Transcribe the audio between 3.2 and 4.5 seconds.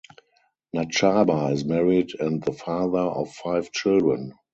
five children.